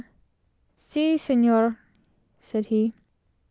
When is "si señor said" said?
0.77-2.65